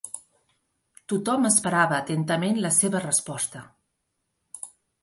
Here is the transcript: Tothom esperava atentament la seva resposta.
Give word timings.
Tothom 1.13 1.45
esperava 1.51 1.99
atentament 1.99 2.59
la 2.67 2.73
seva 2.81 3.05
resposta. 3.07 3.65